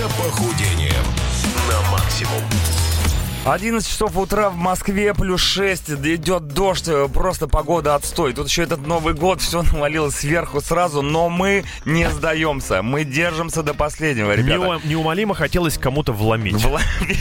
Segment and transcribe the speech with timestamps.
[0.00, 1.04] за похудением
[1.68, 2.79] на максимум.
[3.46, 8.34] 11 часов утра в Москве, плюс 6, идет дождь, э, просто погода отстой.
[8.34, 13.62] Тут еще этот Новый год, все навалилось сверху сразу, но мы не сдаемся, мы держимся
[13.62, 14.62] до последнего, ребята.
[14.62, 16.62] Неу- Неумолимо хотелось кому-то вломить.
[16.64, 17.18] Вломить,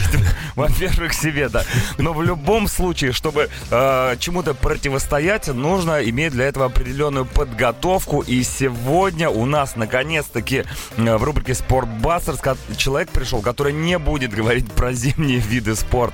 [0.57, 1.63] во-первых, себе, да.
[1.97, 8.19] Но в любом случае, чтобы э, чему-то противостоять, нужно иметь для этого определенную подготовку.
[8.27, 10.65] И сегодня у нас, наконец-таки,
[10.97, 12.41] э, в рубрике «Спортбастерс»
[12.75, 16.08] человек пришел, который не будет говорить про зимние виды спорта.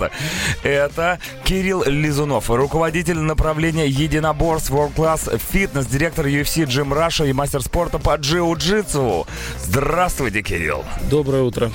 [0.64, 7.62] Это Кирилл Лизунов, руководитель направления единоборств World Class Fitness, директор UFC Gym Russia и мастер
[7.62, 9.28] спорта по джиу-джитсу.
[9.60, 10.84] Здравствуйте, Кирилл.
[11.10, 11.72] Доброе утро.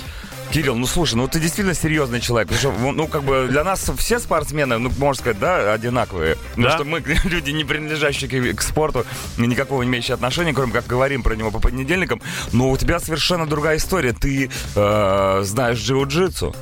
[0.53, 2.49] Кирилл, ну слушай, ну ты действительно серьезный человек.
[2.49, 6.37] Потому что, ну, как бы для нас все спортсмены, ну, можно сказать, да, одинаковые.
[6.51, 6.75] Потому Да.
[6.75, 11.23] что мы люди, не принадлежащие к, к спорту, никакого не имеющие отношения, кроме как говорим
[11.23, 12.21] про него по понедельникам.
[12.53, 14.13] Но у тебя совершенно другая история.
[14.13, 16.53] Ты э, знаешь джиу-джитсу.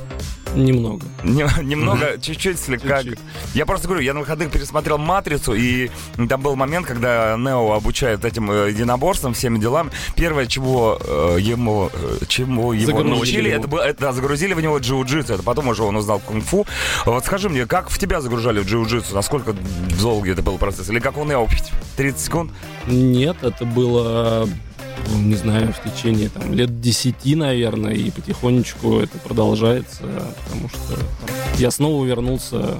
[0.55, 1.05] Немного.
[1.23, 3.03] Не- Немного, чуть-чуть слегка.
[3.03, 3.19] Чуть-чуть.
[3.53, 5.89] Я просто говорю, я на выходных пересмотрел «Матрицу», и
[6.27, 9.91] там был момент, когда Нео обучает этим э, единоборствам, всеми делам.
[10.15, 13.59] Первое, чего э, ему, э, чему его Загрузили научили, его.
[13.59, 15.33] это, было, это да, загрузили в него джиу-джитсу.
[15.35, 16.65] Это потом уже он узнал кунг-фу.
[17.05, 19.13] Вот скажи мне, как в тебя загружали в джиу-джитсу?
[19.13, 19.55] Насколько
[20.01, 20.89] долгий это был процесс?
[20.89, 21.47] Или как у Нео,
[21.97, 22.51] 30 секунд?
[22.87, 24.47] Нет, это было,
[25.15, 30.03] не знаю, в течение там, лет 10, наверное, и потихонечку это продолжается,
[30.43, 30.97] потому что
[31.57, 32.77] я снова вернулся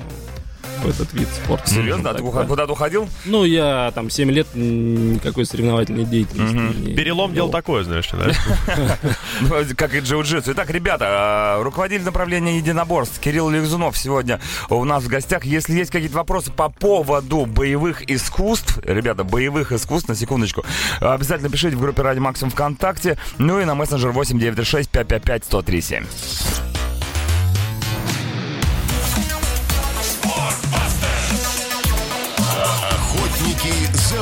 [0.79, 1.69] в этот вид спорта.
[1.69, 2.09] Серьезно?
[2.11, 3.07] А ты куда-то уходил?
[3.25, 8.31] Ну, я там 7 лет никакой соревновательной деятельности Перелом дело такое, знаешь, да?
[9.41, 10.53] Ну, как и джиу-джитсу.
[10.53, 15.45] Итак, ребята, а, руководитель направления единоборств Кирилл Лизунов сегодня у нас в гостях.
[15.45, 20.65] Если есть какие-то вопросы по поводу боевых искусств, ребята, боевых искусств, на секундочку,
[20.99, 26.68] обязательно пишите в группе Ради Максимум ВКонтакте, ну и на мессенджер 8936 555 1037.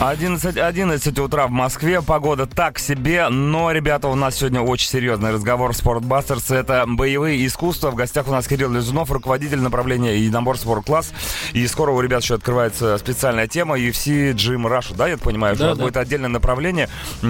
[0.00, 5.30] 11, 11 утра в Москве, погода так себе, но, ребята, у нас сегодня очень серьезный
[5.30, 6.50] разговор в Спортбастерс.
[6.50, 7.90] Это боевые искусства.
[7.90, 11.12] В гостях у нас Кирилл Лизунов, руководитель направления единоборств World Class.
[11.52, 15.54] И скоро у ребят еще открывается специальная тема UFC Джим Раша, да, я понимаю?
[15.54, 15.84] что Да, у вас да.
[15.84, 16.88] будет отдельное направление,
[17.22, 17.26] э,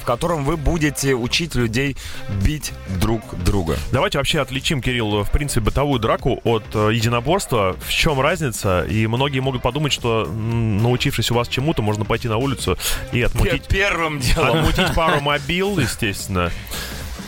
[0.00, 1.98] в котором вы будете учить людей
[2.42, 3.76] бить друг друга.
[3.92, 7.76] Давайте вообще отличим, Кирилл, в принципе, бытовую драку от э, единоборства.
[7.78, 8.84] В чем разница?
[8.84, 12.78] И многие могут подумать, что научившись у вас чему-то, можно пойти на улицу
[13.12, 14.58] и отмутить, Первым делом.
[14.58, 16.50] отмутить пару мобил, естественно.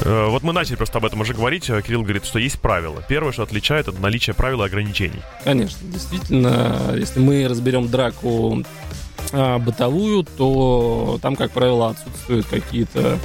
[0.00, 1.68] Э, Вот мы начали просто об этом уже говорить.
[1.68, 3.02] Э, Кирилл говорит, что есть правила.
[3.08, 5.20] Первое, что отличает, это наличие правил и ограничений.
[5.44, 8.62] Конечно, действительно, если мы разберем драку
[9.32, 13.18] а, бытовую, то там, как правило, отсутствуют какие-то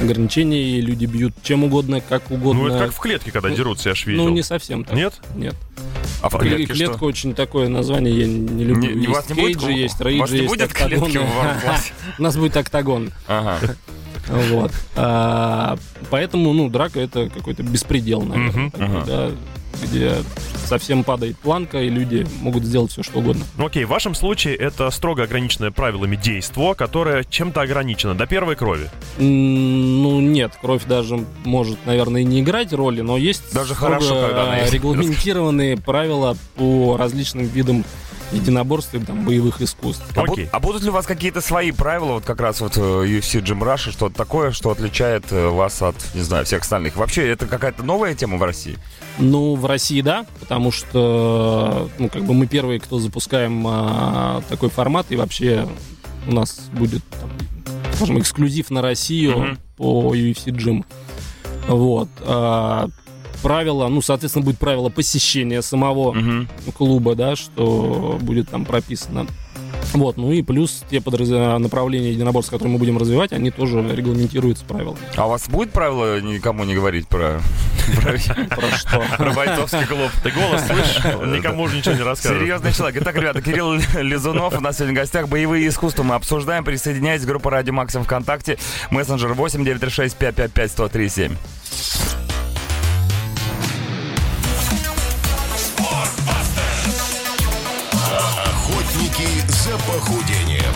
[0.00, 2.62] ограничения, и люди бьют чем угодно, как угодно.
[2.62, 4.24] Ну, это как в клетке, когда Ну, дерутся, я ж видел.
[4.24, 4.94] Ну, не совсем так.
[4.96, 5.14] Нет?
[5.36, 5.54] Нет.
[6.24, 7.04] А в Кле- клетке клетка что?
[7.04, 8.94] очень такое название, я не люблю.
[8.94, 11.18] Не- есть у вас не будет есть у рейджи, вас не есть будет клетки октагоны.
[11.18, 11.92] в Warcraft?
[12.18, 13.12] У нас будет октагон.
[13.28, 13.58] Ага.
[14.28, 14.72] Вот.
[14.96, 15.76] А,
[16.08, 19.30] поэтому, ну, драка это какой-то беспредел, наверное, такой, да,
[19.82, 20.16] где
[20.66, 23.44] совсем падает планка, и люди могут сделать все, что угодно.
[23.58, 28.56] Ну, окей, в вашем случае это строго ограниченное правилами действо, которое чем-то ограничено до первой
[28.56, 28.88] крови.
[29.18, 34.26] Ну, нет, кровь даже может, наверное, и не играть роли, но есть Даже строго, хорошо,
[34.26, 34.72] когда она а, есть.
[34.72, 37.84] регламентированные правила по различным видам
[38.32, 40.04] единоборств и там, боевых искусств.
[40.16, 40.48] А, бу- Окей.
[40.50, 43.62] а будут ли у вас какие-то свои правила, вот как раз вот э, UFC Джим
[43.62, 46.96] Раша, что-то такое, что отличает э, вас от, не знаю, всех остальных?
[46.96, 48.76] Вообще, это какая-то новая тема в России?
[49.18, 54.70] Ну, в России, да, потому что, ну, как бы мы первые, кто запускаем а, такой
[54.70, 55.68] формат, и вообще
[56.26, 57.30] у нас будет, там,
[57.94, 59.58] скажем, эксклюзив на Россию Мгм.
[59.76, 60.84] по UFC Gym.
[61.68, 62.08] Вот.
[62.20, 62.88] а,
[63.42, 66.48] правила, ну, соответственно, будет правило посещения самого Мгм.
[66.76, 69.26] клуба, да, что будет там прописано.
[69.92, 71.28] Вот, ну и плюс те подраз...
[71.60, 74.98] направления единоборств, которые мы будем развивать, они тоже регламентируются правилами.
[75.14, 77.40] А у вас будет правило никому не говорить про,
[78.00, 79.04] про, что?
[79.16, 80.10] про бойцовский клуб?
[80.22, 81.04] Ты голос слышишь?
[81.26, 82.38] Никому уже ничего не расскажет.
[82.38, 83.02] Серьезный человек.
[83.02, 85.28] Итак, ребята, Кирилл Лизунов у нас сегодня в гостях.
[85.28, 86.64] Боевые искусства мы обсуждаем.
[86.64, 87.26] Присоединяйтесь.
[87.26, 88.58] Группа Радио Максим ВКонтакте.
[88.90, 91.36] Мессенджер 8 936 555 1037.
[98.44, 100.74] Охотники за похудением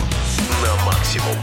[0.61, 1.37] на максимум.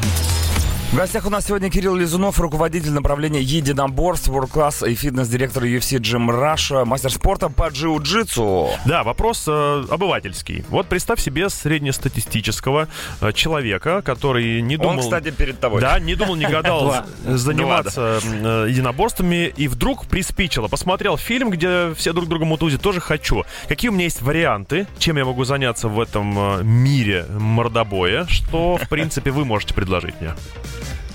[0.93, 6.31] В гостях у нас сегодня Кирилл Лизунов, руководитель направления единоборств, Class и фитнес-директор UFC Джим
[6.31, 8.69] Раша, мастер спорта по джиу-джитсу.
[8.87, 10.65] Да, вопрос э, обывательский.
[10.71, 12.89] Вот представь себе среднестатистического
[13.21, 14.95] э, человека, который не думал...
[14.95, 15.81] Он, кстати, перед тобой.
[15.81, 20.69] Да, не думал, не гадал заниматься э, единоборствами, и вдруг приспичило.
[20.69, 23.45] Посмотрел фильм, где все друг друга мутузят, тоже хочу.
[23.69, 28.79] Какие у меня есть варианты, чем я могу заняться в этом э, мире мордобоя, что,
[28.79, 30.31] в принципе, вы можете предложить мне?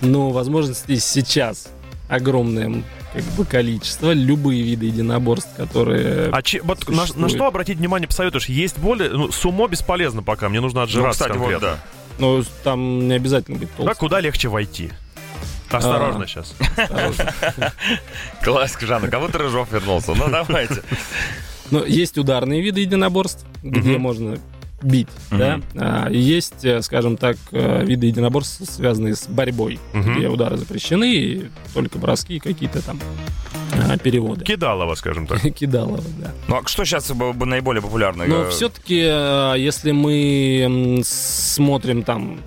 [0.01, 1.69] Ну, возможностей сейчас
[2.09, 2.83] огромное
[3.13, 4.11] как бы количество.
[4.13, 6.29] Любые виды единоборств, которые...
[6.31, 8.45] А че- вот на, на что обратить внимание посоветуешь?
[8.47, 9.09] Есть более...
[9.09, 11.67] Ну, сумо бесполезно пока, мне нужно Ну, отжираться кстати, вот, конкретно.
[11.77, 11.79] да.
[12.19, 13.97] Ну, там не обязательно быть Да, толстым.
[13.97, 14.91] куда легче войти?
[15.69, 16.27] Осторожно А.
[16.27, 16.53] сейчас.
[16.77, 17.33] Осторожно.
[18.43, 19.09] Классика жанра.
[19.09, 20.13] Кого-то Рыжов вернулся.
[20.13, 20.81] Ну, давайте.
[21.69, 24.37] Но есть ударные виды единоборств, где можно
[24.83, 25.57] бить, да.
[25.57, 25.63] Мгм.
[25.75, 30.17] А, есть, э, скажем так, э, виды единоборств, связанные с борьбой, Мгм.
[30.17, 32.99] где удары запрещены, и только броски какие-то там
[33.89, 34.43] а, переводы.
[34.45, 35.41] Кидалово, скажем так.
[35.55, 36.31] Кидалово, да.
[36.47, 38.25] Ну, а что сейчас наиболее популярно?
[38.25, 42.39] Но Э, все-таки, если мы смотрим там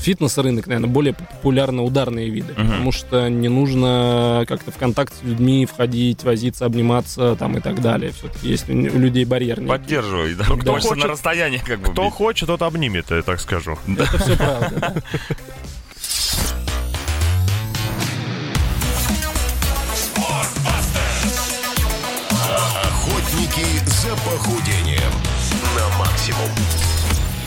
[0.00, 2.66] фитнес-рынок, наверное, более популярны ударные виды, Мгм.
[2.68, 7.80] потому что не нужно как-то в контакт с людьми входить, возиться, обниматься там и так
[7.80, 8.12] далее.
[8.12, 9.58] Все-таки есть у людей барьер.
[9.60, 9.68] некий.
[9.68, 10.36] Поддерживаю.
[10.36, 12.12] Да, кто хочется хочет- на расстоянии как бы Кто бить.
[12.12, 13.78] хочет, тот обнимет, я так скажу.
[13.88, 14.70] Это все правда.
[14.80, 14.94] да.
[22.40, 25.12] Охотники за похудением
[25.74, 26.48] на максимум.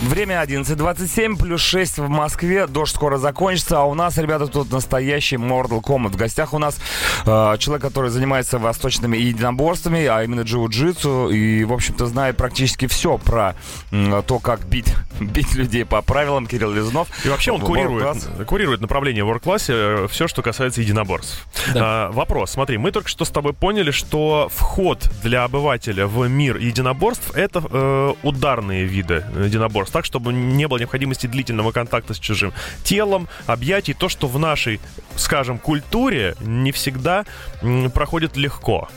[0.01, 2.65] Время 11.27, плюс 6 в Москве.
[2.65, 6.13] Дождь скоро закончится, а у нас, ребята, тут настоящий Mortal Kombat.
[6.13, 6.80] В гостях у нас
[7.24, 13.19] э, человек, который занимается восточными единоборствами, а именно джиу-джитсу, и, в общем-то, знает практически все
[13.19, 13.56] про
[13.92, 16.47] м, то, как бить, бить людей по правилам.
[16.47, 17.07] Кирилл Лизунов.
[17.24, 21.45] И вообще он курирует, курирует направление в World все, что касается единоборств.
[21.75, 22.07] Да.
[22.07, 26.57] А, вопрос, смотри, мы только что с тобой поняли, что вход для обывателя в мир
[26.57, 32.54] единоборств это э, ударные виды единоборств, так, чтобы не было необходимости длительного контакта с чужим
[32.84, 34.80] телом, объятий, то, что в нашей,
[35.16, 37.26] скажем, культуре не всегда
[37.94, 38.90] проходит легко.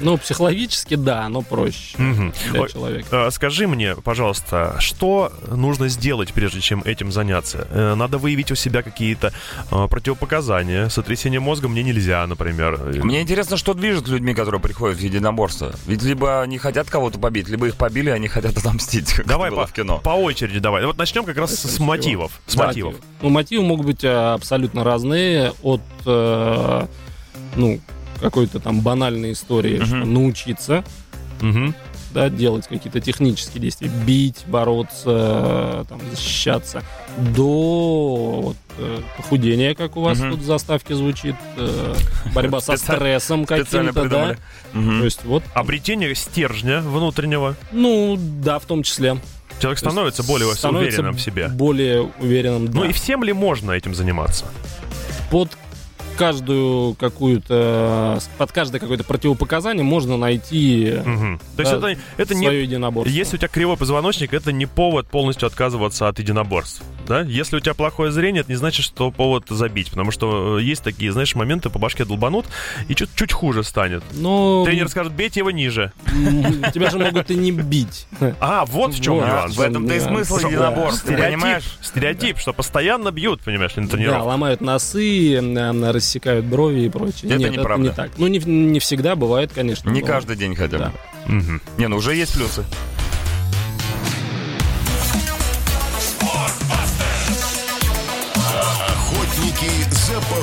[0.00, 2.32] Ну, психологически, да, но проще Мгм.
[2.50, 3.08] для Ой, человека.
[3.10, 7.66] Э, Скажи мне, пожалуйста, что нужно сделать, прежде чем этим заняться?
[7.70, 9.32] Э, Надо выявить у себя какие-то
[9.70, 10.88] э, противопоказания.
[10.88, 12.78] Сотрясение мозга мне нельзя, например.
[13.02, 15.72] Мне интересно, что движет людьми, которые приходят в единоборство.
[15.86, 19.48] Ведь либо они хотят кого-то побить, либо их побили, и они хотят отомстить, как Давай
[19.48, 19.98] это было по, в кино.
[20.04, 20.84] по очереди давай.
[20.84, 21.84] Вот начнем как раз с Всего.
[21.86, 22.32] мотивов.
[22.46, 22.96] С Да, мотивов.
[23.22, 25.52] Ну, мотивы могут быть абсолютно разные.
[25.62, 26.86] От, э,
[27.56, 27.80] ну,
[28.20, 30.12] какой-то там банальной истории, Мгм.
[30.14, 30.84] научиться,
[31.40, 31.74] Мгм.
[32.12, 36.82] да, делать какие-то технические действия, бить, бороться, там, защищаться,
[37.18, 40.30] до вот, э, похудения, как у вас Мгм.
[40.32, 41.94] тут в заставке звучит, э,
[42.34, 44.36] борьба со стрессом каким-то, да.
[44.72, 44.98] Мгм.
[45.00, 47.54] То есть вот, Обретение стержня внутреннего.
[47.72, 49.18] ну, да, в том числе.
[49.60, 51.48] Человек становится более становится уверенным в себе.
[51.48, 52.80] Более уверенным, да.
[52.80, 54.44] Ну и всем ли можно этим заниматься?
[55.30, 55.50] под
[56.16, 61.40] каждую какую-то под каждое какое-то противопоказание можно найти Мгм.
[61.56, 63.12] То есть Да, это, это не свое единоборство.
[63.12, 66.82] Если у тебя кривой позвоночник, это не повод полностью отказываться от единоборств.
[67.06, 67.22] Да?
[67.22, 69.90] Если у тебя плохое зрение, это не значит, что повод забить.
[69.90, 72.46] Потому что э, есть такие, знаешь, моменты, по башке долбанут,
[72.88, 74.02] и чуть, чуть хуже станет.
[74.12, 75.92] Но Тренер скажет, бейте его ниже.
[76.74, 78.06] тебя же могут и не бить.
[78.40, 79.56] А, вот в чем нюанс.
[79.56, 81.78] В этом-то и смысл единоборства, Стереотип, понимаешь?
[81.82, 85.40] стереотип, что постоянно бьют, понимаешь, на Да, ломают носы,
[85.86, 87.32] рассекают брови и прочее.
[87.32, 87.84] Это неправда.
[87.84, 88.10] не так.
[88.18, 89.90] Ну, не, не всегда бывает, конечно.
[89.90, 90.92] Не каждый день хотя бы.
[91.78, 92.64] Не, ну уже есть плюсы.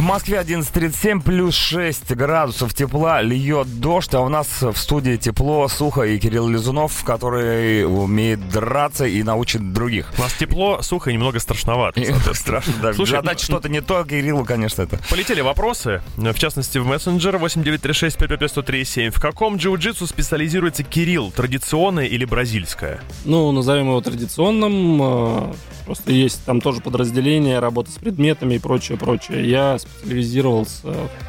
[0.00, 5.68] В Москве 11.37, плюс 6 градусов тепла, льет дождь, а у нас в студии тепло,
[5.68, 10.10] сухо и Кирилл Лизунов, который умеет драться и научит других.
[10.16, 12.00] У нас тепло, сухо и немного страшновато.
[12.00, 12.94] И Страшно, да.
[12.94, 14.98] Слушай, Задать что-то не то, Кириллу, конечно, это.
[15.10, 22.24] Полетели вопросы, в частности в мессенджер 8936 555 В каком джиу-джитсу специализируется Кирилл, традиционное или
[22.24, 23.02] бразильское?
[23.26, 25.02] Ну, назовем его традиционным.
[25.02, 25.52] э,
[25.84, 29.50] Просто есть там тоже подразделение, работа с предметами и прочее, прочее.
[29.50, 30.86] Я специализировался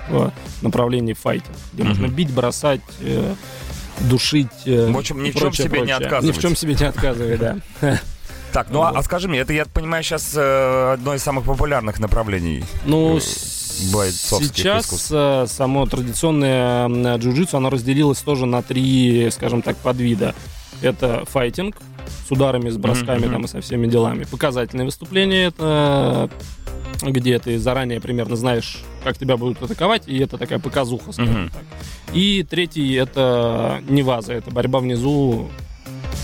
[0.10, 3.34] в направлении файтинг, где можно бить, бросать, э,
[4.02, 4.48] душить.
[4.66, 5.86] э, В общем, ни в чем себе не прочее.
[6.00, 6.38] Ни отказывать.
[6.38, 7.58] в чем себе не отказывай, да.
[8.54, 12.00] Так, ну а, а скажи мне, это, я понимаю, сейчас э, одно из самых популярных
[12.00, 12.66] направлений.
[12.86, 15.54] Ну, сейчас искусств.
[15.56, 16.88] само традиционное
[17.18, 20.36] джиу-джитсу, оно разделилось тоже на три, скажем так, подвида.
[20.82, 21.78] Это файтинг
[22.28, 23.32] с ударами, с бросками Мгм.
[23.32, 24.26] там и со всеми делами.
[24.26, 26.30] Показательные выступления это
[27.10, 31.50] где ты заранее примерно знаешь, как тебя будут атаковать, и это такая показуха, скажем Мгм.
[31.50, 31.64] так.
[32.14, 35.50] И третий это не ваза, это борьба внизу.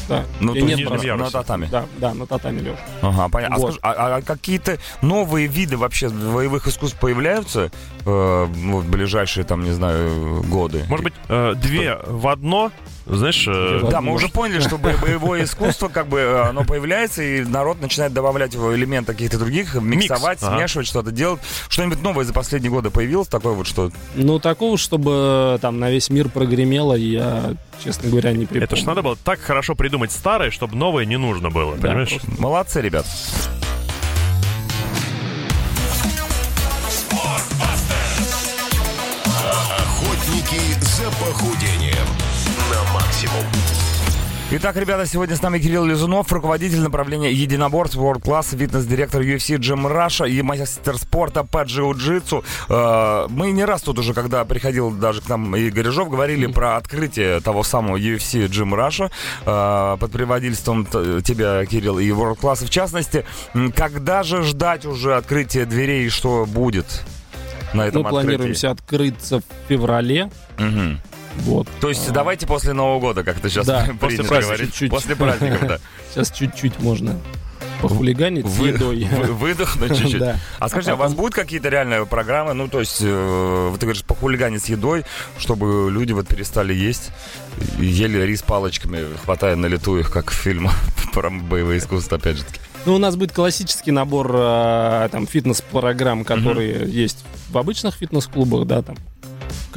[0.09, 1.67] Да, Ну, то нет на татами.
[1.69, 2.77] Да, да, на татами, Леш.
[3.01, 3.55] Ага, понятно.
[3.57, 3.73] А, Вот.
[3.75, 7.71] скажи, а- а какие-то новые виды вообще боевых искусств появляются
[8.05, 10.85] э, в ближайшие, там, не знаю, годы?
[10.87, 12.71] Может быть, э, две в одно,
[13.09, 13.45] знаешь...
[13.47, 17.43] э, Да, мы уже поняли, что бо- боевое искусство, как бы, э, оно появляется, и
[17.43, 20.57] народ начинает добавлять его элементы каких-то других, миксовать, ага.
[20.57, 21.39] смешивать, что-то делать.
[21.69, 23.91] Что-нибудь новое за последние годы появилось такое вот, что...
[24.15, 28.63] Ну, такого, чтобы там на весь мир прогремело, я, честно говоря, не припомню.
[28.63, 32.09] Это ж надо было так хорошо придумать старое, чтобы новое не нужно было, Да, понимаешь?
[32.09, 32.41] просто.
[32.41, 33.05] Молодцы, ребят.
[39.35, 42.07] Охотники за похудением
[43.17, 43.43] максимум.
[44.49, 49.87] Итак, ребята, сегодня с нами Кирилл Лизунов, руководитель направления единоборств, World Class, фитнес-директор UFC Gym
[49.87, 52.45] Russia и мастер спорта по джиу-джитсу.
[52.69, 56.77] Э, Мы не раз тут уже, когда приходил даже к нам Игорь Рыжов, говорили про
[56.77, 59.11] открытие того самого UFC Gym Russia
[59.45, 63.25] э, под предводительством т- тебя, Кирилл, и World Class в частности.
[63.75, 66.85] Когда же ждать уже открытия дверей и что будет
[67.73, 68.27] на этом Мы открытии?
[68.27, 70.29] планируемся открыться в феврале.
[70.57, 71.01] Мгм.
[71.37, 71.67] Вот.
[71.81, 74.69] То есть А, давайте после Нового года, как ты сейчас Да, после праздника говорить.
[74.71, 74.89] чуть-чуть.
[74.91, 75.79] После праздников, да.
[76.13, 77.15] Сейчас чуть-чуть можно
[77.81, 79.07] похулиганить с Вы- едой.
[79.11, 80.19] вы- выдохнуть чуть-чуть.
[80.19, 80.37] Да.
[80.59, 83.85] А скажи, а у вас будут какие-то реальные программы, ну, то есть, э, вот ты
[83.85, 85.05] говоришь, похулиганить с едой,
[85.37, 87.11] чтобы люди вот перестали есть,
[87.77, 90.73] ели рис палочками, хватая на лету их, как в фильмах
[91.13, 92.59] про боевые искусства, опять же таки.
[92.87, 98.81] Ну, у нас будет классический набор э, там фитнес-программ, которые есть в обычных фитнес-клубах, да,
[98.81, 98.97] там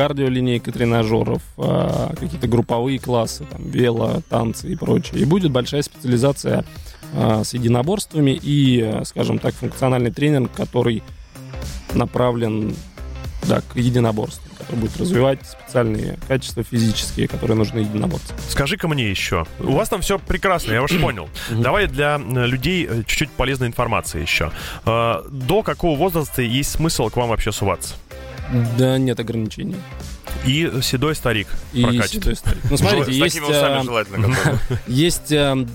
[0.01, 5.21] кардиолинейка тренажеров, э, какие-то групповые классы, там, вело, танцы и прочее.
[5.21, 6.65] И будет большая специализация
[7.13, 11.03] э, с единоборствами и, скажем так, функциональный тренинг, который
[11.93, 12.75] направлен
[13.47, 18.35] да, к единоборству, который будет развивать специальные качества физические, которые нужны единоборцам.
[18.49, 19.45] Скажи-ка мне еще.
[19.59, 21.29] У вас там все прекрасно, я уж понял.
[21.51, 24.51] Давай для э, людей э, чуть-чуть полезной информации еще.
[24.87, 27.97] Э, До какого возраста есть смысл к вам вообще суваться?
[28.79, 29.77] Да, нет ограничений.
[30.45, 32.11] И седой старик И прокатит.
[32.11, 32.61] седой старик.
[32.71, 34.59] Ну, смотрите, есть, которые.
[34.87, 35.67] есть э,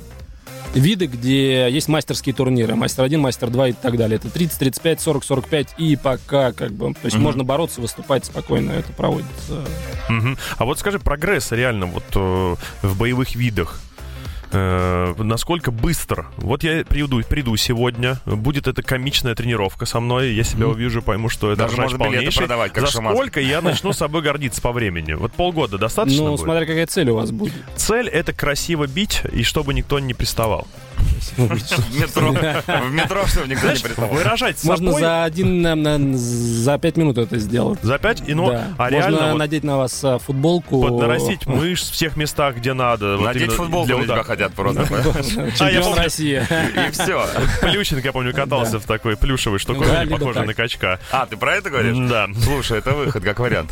[0.74, 2.76] виды, где есть мастерские турниры.
[2.76, 4.18] Мастер 1, мастер 2 и так далее.
[4.18, 6.94] Это 30, 35, 40, 45 и пока как бы...
[6.94, 7.24] То есть Мгм.
[7.24, 8.72] можно бороться, выступать спокойно.
[8.72, 9.66] Это проводится.
[10.10, 10.38] Мгм.
[10.58, 13.80] А вот скажи, прогресс реально вот э, в боевых видах.
[14.52, 16.28] Э, насколько быстро.
[16.38, 21.30] Вот я приду, приду сегодня, будет эта комичная тренировка со мной, я себя увижу, пойму,
[21.30, 22.40] что это Даже можно полнейший.
[22.40, 23.18] продавать, как За Шуманский.
[23.22, 25.14] сколько я начну собой гордиться по времени?
[25.14, 26.42] Вот полгода достаточно Ну, будет?
[26.44, 27.54] смотря какая цель у вас будет.
[27.76, 30.68] Цель— это красиво бить, и чтобы никто не приставал.
[31.38, 34.10] В метро, в метро, чтобы никто не приставал.
[34.12, 37.80] выражать Можно за один, за пять минут это сделать.
[37.82, 40.82] за пять, и, ну, а Можно реально вот надеть на вас а, футболку.
[40.82, 43.18] поднарастить мышц в всех местах, где надо.
[43.18, 44.86] Надеть футболку для тебя хотят просто.
[45.60, 45.98] А, я Чемпион.
[45.98, 46.42] России.
[46.88, 47.28] И все.
[47.62, 51.00] Плющенко, я помню, катался в такой плюшевой штуковине, либо похожей на качка.
[51.12, 51.98] А, ты про это говоришь?
[52.10, 52.28] Да.
[52.44, 53.72] Слушай, это выход, как вариант.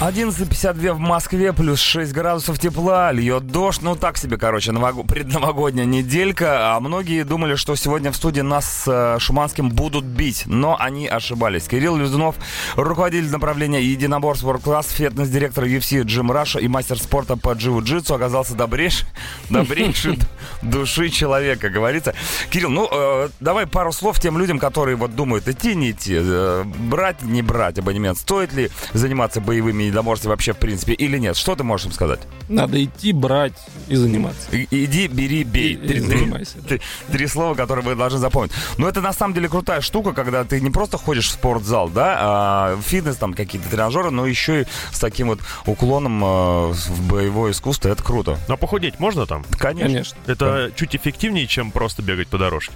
[0.00, 3.82] 11.52 в Москве, плюс 6 градусов тепла, льет дождь.
[3.82, 6.76] Ну, так себе, короче, нового- предновогодняя неделька.
[6.76, 11.08] А многие думали, что сегодня в студии нас с э, Шуманским будут бить, но они
[11.08, 11.64] ошибались.
[11.66, 12.36] Кирилл Лизунов,
[12.76, 18.54] руководитель направления единоборств World Class, фитнес-директор UFC Джим Раша и мастер спорта по джиу-джитсу оказался
[18.56, 19.08] добрейший,
[19.50, 20.16] добрейший
[20.62, 22.14] души человека, говорится.
[22.50, 26.62] Кирилл, ну, э, давай пару слов тем людям, которые вот думают, идти, не идти, э,
[26.64, 28.16] брать, не брать абонемент.
[28.16, 31.36] Стоит ли заниматься боевыми единоборствами вообще в принципе или нет?
[31.36, 32.20] Что ты можешь им сказать?
[32.48, 33.52] Надо идти, брать
[33.88, 34.48] и заниматься.
[34.52, 35.72] И- Иди, бери, бей.
[35.72, 36.68] И- и Три- занимайся, да.
[36.68, 36.80] три-
[37.10, 38.52] Три слова, которые вы должны запомнить.
[38.78, 42.16] Но это на самом деле крутая штука, когда ты не просто ходишь в спортзал, да,
[42.18, 46.26] а в фитнес, там какие-то тренажеры, но еще и с таким вот уклоном э,
[46.72, 47.88] в боевое искусство.
[47.88, 48.38] Это круто.
[48.48, 49.44] Но похудеть можно там?
[49.58, 49.88] Конечно.
[49.88, 50.16] Конечно.
[50.26, 52.72] Это чуть эффективнее, чем просто бегать по дорожке.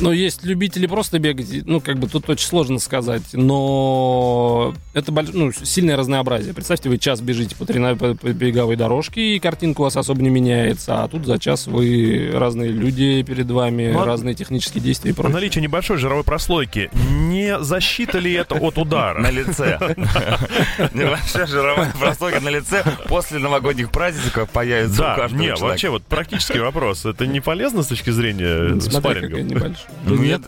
[0.00, 5.30] Ну, есть любители просто бегать, ну, как бы тут очень сложно сказать, но это больш-
[5.32, 6.54] ну, сильное разнообразие.
[6.54, 10.30] Представьте, вы час бежите по, трена- по- беговой дорожке, и картинка у вас особо не
[10.30, 15.10] меняется, а тут за час вы разные люди перед вами, Ну, а- разные технические действия
[15.10, 15.34] и прочее.
[15.34, 16.90] наличии небольшой жировой прослойки
[17.48, 19.18] не защита ли это от удара?
[19.20, 19.78] На лице.
[20.94, 26.04] Небольшая жировая прослойка на лице после новогодних праздников появится у Да, каждого не, вообще вот
[26.04, 27.04] практический вопрос.
[27.06, 29.74] Это не полезно с точки зрения какая спарринга?
[30.04, 30.42] Ну, нет.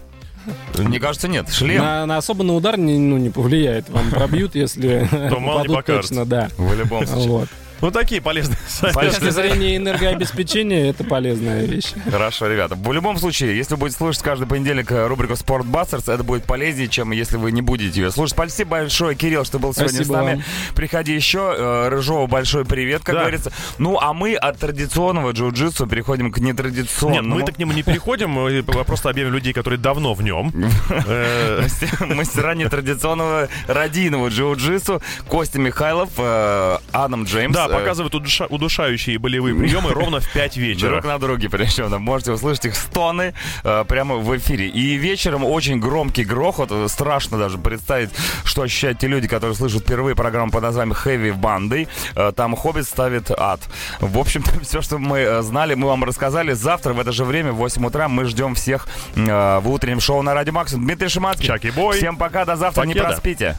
[0.78, 1.52] Мне кажется, нет.
[1.52, 3.88] Шлем На, на особо на удар не, ну, не повлияет.
[3.90, 6.08] Вам пробьют, если мало не попадут покажется.
[6.08, 6.48] точно, да.
[6.56, 7.28] в любом случае.
[7.28, 7.48] Вот.
[7.80, 9.00] Ну, такие полезные С советы.
[9.20, 11.92] точки зрения энергообеспечения это полезная вещь.
[12.10, 12.74] Хорошо, ребята.
[12.74, 16.44] В любом случае, если вы будете слушать каждый понедельник э, рубрику Спорт Бастерс, это будет
[16.44, 18.34] полезнее, чем если вы не будете ее слушать.
[18.36, 20.34] Спасибо большое, Кирилл, что был сегодня Спасибо с нами.
[20.34, 20.44] вам.
[20.74, 21.54] Приходи еще.
[21.56, 23.20] Э, Рыжову большой привет, как Да.
[23.22, 23.52] говорится.
[23.78, 27.22] Ну, а мы от традиционного джиу-джитсу переходим к нетрадиционному.
[27.28, 30.52] Нет, мы-то к нему не переходим, мы просто объявим людей, которые давно в нем.
[31.06, 37.54] Э, Мастер- Мастера нетрадиционного радийного джиу-джитсу Костя Михайлов, э, Адам Джеймс.
[37.54, 41.02] Да, э, показывают удуша- удушающие болевые приемы ровно в 5 Друг вечера.
[41.02, 43.34] на друге, причем, можете услышать их стоны
[43.64, 44.68] э, прямо в эфире.
[44.68, 48.10] И вечером очень громкий грохот, страшно даже представить,
[48.44, 51.88] что ощущают те люди, которые слышат впервые программу под названием Heavy Банды.
[52.14, 53.60] Э, там Хоббит ставит ад.
[54.00, 56.52] В общем-то, все, что мы э, знали, мы вам рассказали.
[56.52, 60.34] Завтра в это же время, в 8 утра, мы ждем всех в утреннем шоу на
[60.34, 60.84] Радио Максимум.
[60.86, 61.46] Дмитрий Шимацкий.
[61.46, 61.96] Чаки Бой.
[61.96, 63.08] Всем пока, до завтра, не Покеда.
[63.08, 63.56] проспите.